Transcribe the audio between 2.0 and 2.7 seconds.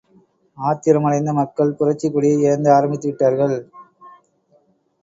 கொடியை ஏந்த